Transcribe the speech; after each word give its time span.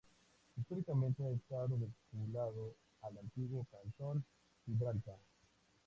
Históricamente 0.57 1.23
ha 1.23 1.29
estado 1.29 1.77
vinculado 1.77 2.73
al 3.03 3.19
antiguo 3.19 3.67
cantón 3.71 4.25
Gibraltar. 4.65 5.19